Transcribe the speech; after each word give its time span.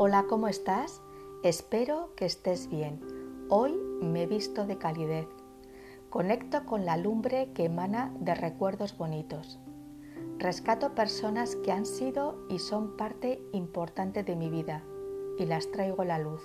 Hola, 0.00 0.26
¿cómo 0.28 0.46
estás? 0.46 1.02
Espero 1.42 2.14
que 2.14 2.24
estés 2.24 2.70
bien. 2.70 3.00
Hoy 3.48 3.76
me 4.00 4.22
he 4.22 4.26
visto 4.28 4.64
de 4.64 4.78
calidez. 4.78 5.26
Conecto 6.08 6.64
con 6.66 6.84
la 6.84 6.96
lumbre 6.96 7.50
que 7.52 7.64
emana 7.64 8.14
de 8.20 8.36
recuerdos 8.36 8.96
bonitos. 8.96 9.58
Rescato 10.38 10.94
personas 10.94 11.56
que 11.56 11.72
han 11.72 11.84
sido 11.84 12.46
y 12.48 12.60
son 12.60 12.96
parte 12.96 13.42
importante 13.52 14.22
de 14.22 14.36
mi 14.36 14.50
vida 14.50 14.84
y 15.36 15.46
las 15.46 15.68
traigo 15.72 16.02
a 16.02 16.04
la 16.04 16.20
luz. 16.20 16.42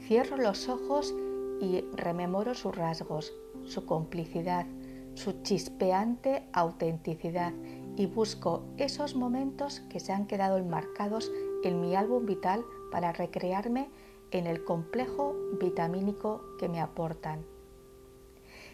Cierro 0.00 0.36
los 0.36 0.68
ojos 0.68 1.14
y 1.60 1.82
rememoro 1.92 2.54
sus 2.54 2.74
rasgos, 2.74 3.32
su 3.62 3.86
complicidad, 3.86 4.66
su 5.14 5.42
chispeante 5.42 6.48
autenticidad 6.52 7.52
y 7.96 8.06
busco 8.06 8.64
esos 8.76 9.14
momentos 9.14 9.80
que 9.88 10.00
se 10.00 10.12
han 10.12 10.26
quedado 10.26 10.58
enmarcados 10.58 11.30
en 11.62 11.80
mi 11.80 11.94
álbum 11.94 12.26
vital 12.26 12.64
para 12.90 13.12
recrearme 13.12 13.88
en 14.30 14.46
el 14.46 14.64
complejo 14.64 15.34
vitamínico 15.60 16.42
que 16.58 16.68
me 16.68 16.80
aportan. 16.80 17.44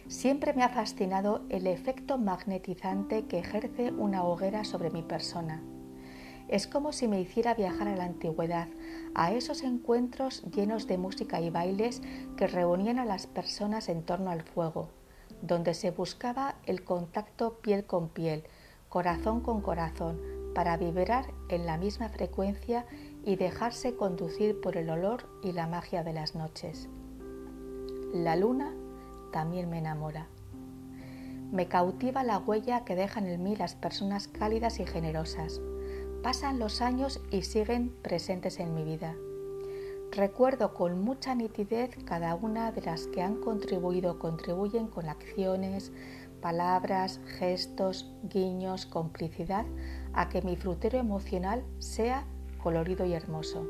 Siempre 0.07 0.53
me 0.53 0.63
ha 0.63 0.69
fascinado 0.69 1.43
el 1.49 1.67
efecto 1.67 2.17
magnetizante 2.17 3.25
que 3.27 3.39
ejerce 3.39 3.91
una 3.91 4.23
hoguera 4.23 4.63
sobre 4.63 4.89
mi 4.89 5.03
persona. 5.03 5.61
Es 6.47 6.67
como 6.67 6.91
si 6.91 7.07
me 7.07 7.21
hiciera 7.21 7.53
viajar 7.53 7.87
a 7.87 7.95
la 7.95 8.03
antigüedad, 8.03 8.67
a 9.15 9.31
esos 9.31 9.61
encuentros 9.61 10.43
llenos 10.51 10.87
de 10.87 10.97
música 10.97 11.39
y 11.39 11.49
bailes 11.49 12.01
que 12.35 12.47
reunían 12.47 12.99
a 12.99 13.05
las 13.05 13.27
personas 13.27 13.87
en 13.87 14.03
torno 14.03 14.31
al 14.31 14.41
fuego, 14.41 14.89
donde 15.41 15.73
se 15.73 15.91
buscaba 15.91 16.55
el 16.65 16.83
contacto 16.83 17.59
piel 17.61 17.85
con 17.85 18.09
piel, 18.09 18.43
corazón 18.91 19.39
con 19.39 19.61
corazón, 19.61 20.19
para 20.53 20.75
vibrar 20.75 21.33
en 21.47 21.65
la 21.65 21.77
misma 21.77 22.09
frecuencia 22.09 22.85
y 23.23 23.37
dejarse 23.37 23.95
conducir 23.95 24.59
por 24.59 24.75
el 24.75 24.89
olor 24.89 25.29
y 25.41 25.53
la 25.53 25.65
magia 25.65 26.03
de 26.03 26.11
las 26.11 26.35
noches. 26.35 26.89
La 28.13 28.35
luna 28.35 28.73
también 29.31 29.69
me 29.69 29.77
enamora. 29.77 30.27
Me 31.53 31.69
cautiva 31.69 32.25
la 32.25 32.37
huella 32.37 32.83
que 32.83 32.95
dejan 32.95 33.27
en 33.27 33.41
mí 33.41 33.55
las 33.55 33.75
personas 33.75 34.27
cálidas 34.27 34.81
y 34.81 34.85
generosas. 34.85 35.61
Pasan 36.21 36.59
los 36.59 36.81
años 36.81 37.21
y 37.31 37.43
siguen 37.43 37.95
presentes 38.01 38.59
en 38.59 38.75
mi 38.75 38.83
vida. 38.83 39.15
Recuerdo 40.11 40.73
con 40.73 41.01
mucha 41.01 41.33
nitidez 41.33 41.95
cada 42.03 42.35
una 42.35 42.73
de 42.73 42.81
las 42.81 43.07
que 43.07 43.21
han 43.21 43.39
contribuido 43.39 44.11
o 44.11 44.19
contribuyen 44.19 44.87
con 44.87 45.07
acciones, 45.07 45.93
palabras, 46.41 47.19
gestos, 47.37 48.11
guiños, 48.23 48.85
complicidad 48.85 49.65
a 50.13 50.29
que 50.29 50.41
mi 50.41 50.55
frutero 50.55 50.97
emocional 50.97 51.63
sea 51.79 52.25
colorido 52.61 53.05
y 53.05 53.13
hermoso. 53.13 53.65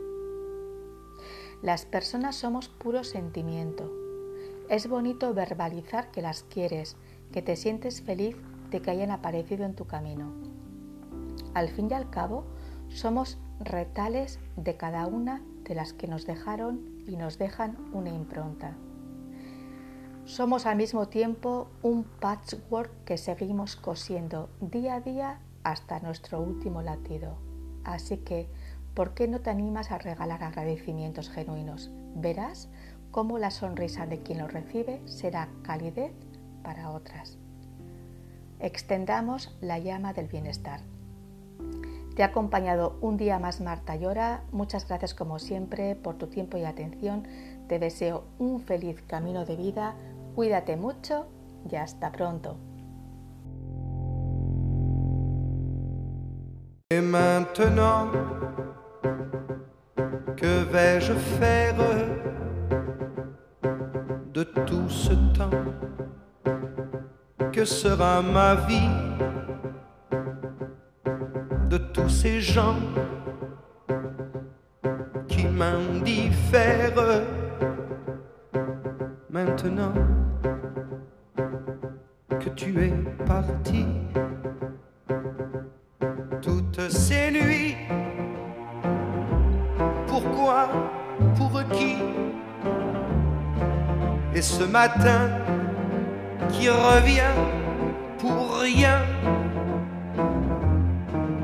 Las 1.62 1.86
personas 1.86 2.36
somos 2.36 2.70
puro 2.70 3.04
sentimiento, 3.04 3.92
es 4.72 4.88
bonito 4.88 5.34
verbalizar 5.34 6.12
que 6.12 6.22
las 6.22 6.44
quieres, 6.44 6.96
que 7.34 7.42
te 7.42 7.58
sientes 7.58 8.02
feliz 8.02 8.38
de 8.70 8.82
que 8.82 8.90
hayan 8.90 9.12
aparecido 9.12 9.66
en 9.66 9.76
tu 9.76 9.86
camino. 9.86 10.32
Al 11.54 11.68
fin 11.68 11.90
y 11.92 11.94
al 11.94 12.10
cabo, 12.10 12.46
somos 12.88 13.38
retales 13.60 14.40
de 14.56 14.78
cada 14.78 15.08
una 15.08 15.42
de 15.66 15.76
las 15.76 15.92
que 15.92 16.08
nos 16.08 16.26
dejaron 16.26 17.04
y 17.06 17.18
nos 17.18 17.38
dejan 17.38 17.76
una 17.92 18.12
impronta. 18.12 18.78
Somos 20.26 20.66
al 20.66 20.78
mismo 20.78 21.08
tiempo 21.08 21.68
un 21.82 22.04
patchwork 22.04 22.92
que 23.06 23.18
seguimos 23.18 23.76
cosiendo 23.76 24.50
día 24.62 24.96
a 24.96 25.02
día 25.02 25.40
hasta 25.64 26.00
nuestro 26.00 26.40
último 26.40 26.82
latido. 26.82 27.36
Así 27.84 28.18
que, 28.18 28.48
¿por 28.94 29.14
qué 29.14 29.28
no 29.28 29.42
te 29.42 29.50
animas 29.50 29.92
a 29.92 29.98
regalar 29.98 30.44
agradecimientos 30.44 31.30
genuinos? 31.30 31.90
Verás 32.16 32.70
cómo 33.10 33.40
la 33.40 33.52
sonrisa 33.52 34.06
de 34.06 34.22
quien 34.22 34.38
lo 34.38 34.48
recibe 34.48 35.02
será 35.06 35.50
calidez 35.64 36.14
para 36.64 36.92
otras. 36.92 37.38
Extendamos 38.60 39.58
la 39.60 39.80
llama 39.80 40.14
del 40.14 40.28
bienestar. 40.28 40.82
Te 42.16 42.24
ha 42.24 42.28
acompañado 42.28 42.98
un 43.02 43.18
día 43.18 43.40
más 43.40 43.62
Marta 43.62 43.96
Llora. 43.96 44.44
Muchas 44.52 44.88
gracias 44.88 45.14
como 45.14 45.40
siempre 45.40 45.96
por 45.96 46.18
tu 46.18 46.28
tiempo 46.28 46.58
y 46.58 46.66
atención. 46.66 47.24
Te 47.68 47.80
deseo 47.80 48.26
un 48.38 48.60
feliz 48.60 49.02
camino 49.08 49.46
de 49.46 49.56
vida. 49.56 49.96
Cuídate 50.36 50.78
mucho 50.78 51.28
y 51.70 51.76
hasta 51.76 52.12
pronto. 52.12 52.58
de 64.34 64.44
tout 64.66 64.90
ce 64.90 65.14
temps? 65.38 65.50
Que 67.52 67.66
sera 67.66 68.22
ma 68.22 68.56
vie 68.56 68.90
de 71.70 71.78
tous 71.78 72.10
ces 72.10 72.42
gens 72.42 72.80
qui 75.28 75.46
m'indiffèrent? 75.46 77.41
Maintenant 79.32 79.94
que 82.40 82.50
tu 82.50 82.84
es 82.84 82.94
parti. 83.26 83.86
Toutes 86.42 86.90
ces 86.90 87.32
nuits 87.32 87.76
Pourquoi 90.08 90.68
Pour 91.36 91.64
qui? 91.72 91.96
Et 94.34 94.42
ce 94.42 94.64
matin 94.64 95.30
qui 96.50 96.68
revient 96.70 97.36
pour 98.18 98.60
rien, 98.60 99.00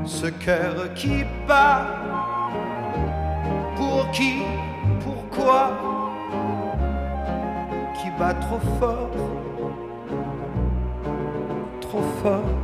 ce 0.04 0.26
cœur 0.26 0.92
qui 0.94 1.24
bat, 1.46 1.86
pour 3.76 4.10
qui, 4.10 4.42
pourquoi, 5.00 5.87
bat 8.18 8.34
trop 8.34 8.60
fort, 8.78 9.10
trop 11.80 12.06
fort. 12.22 12.54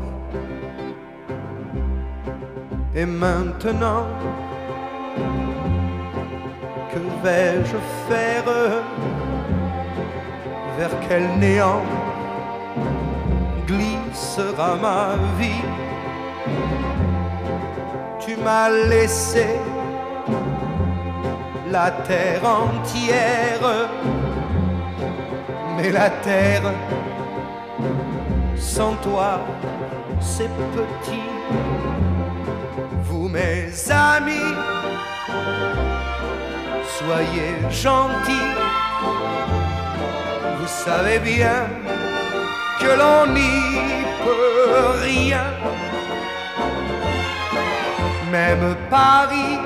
Et 2.94 3.06
maintenant, 3.06 4.06
que 6.91 7.00
vais-je 7.22 7.76
faire 8.09 8.44
vers 10.78 10.94
quel 11.09 11.26
néant 11.38 11.82
glissera 13.66 14.76
ma 14.76 15.16
vie? 15.38 15.65
Tu 18.21 18.36
m'as 18.36 18.71
laissé 18.88 19.47
la 21.71 21.91
terre 21.91 22.42
entière, 22.44 23.88
mais 25.77 25.91
la 25.91 26.11
terre 26.11 26.73
sans 28.57 28.95
toi, 28.97 29.41
c'est 30.21 30.51
petit. 30.77 31.29
Vous 33.05 33.29
mes 33.29 33.71
amis, 33.91 34.55
soyez 36.99 37.55
gentils 37.71 38.55
vous 40.65 40.71
savez 40.91 41.19
bien 41.19 41.69
que 42.81 42.91
l'on 43.01 43.27
n'y 43.34 44.05
peut 44.25 44.99
rien. 45.03 45.45
Même 48.33 48.75
Paris 48.89 49.59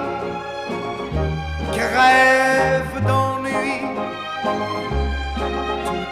crève 1.72 2.94
d'ennui, 3.06 3.17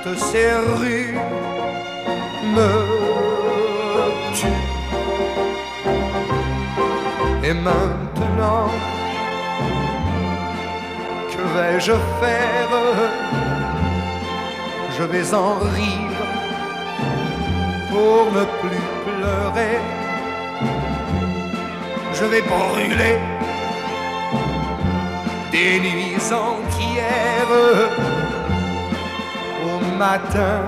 toutes 0.06 0.20
ces 0.20 0.52
rues 0.78 1.16
me 2.54 2.70
tuent. 4.34 4.66
Et 7.42 7.52
maintenant, 7.52 8.68
que 11.30 11.42
vais-je 11.54 11.92
faire? 12.20 12.72
Je 14.96 15.02
vais 15.02 15.34
en 15.34 15.54
rire 15.78 16.22
pour 17.90 18.22
ne 18.36 18.44
plus 18.60 18.84
pleurer. 19.06 19.78
Je 22.12 22.24
vais 22.26 22.42
brûler 22.42 23.18
des 25.50 25.80
nuits 25.80 26.28
entières 26.32 27.56
matin. 29.96 30.60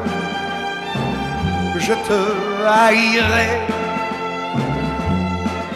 Je 1.79 1.95
te 2.09 2.21
haïrai. 2.67 3.51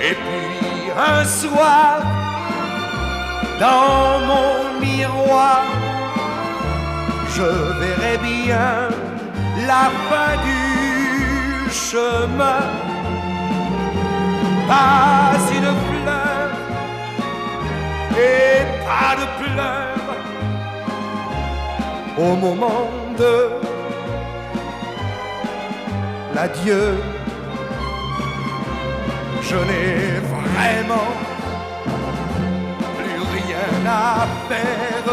Et 0.01 0.15
puis 0.15 0.91
un 1.13 1.25
soir, 1.25 2.01
dans 3.61 4.19
mon 4.31 4.81
miroir, 4.81 5.63
je 7.35 7.49
verrai 7.81 8.19
bien 8.19 8.89
la 9.67 9.85
fin 10.09 10.33
du 10.49 11.71
chemin. 11.71 12.65
Pas 14.69 15.39
une 15.59 15.73
fleur 15.87 16.49
et 18.17 18.65
pas 18.87 19.15
de 19.21 19.27
pleurs 19.41 19.93
au 22.19 22.37
moment 22.37 23.02
de 23.19 23.49
l'adieu. 26.35 26.95
Je 29.43 29.57
n'ai 29.57 30.21
vraiment 30.35 31.09
plus 32.97 33.21
rien 33.37 33.87
à 33.87 34.27
faire. 34.49 35.12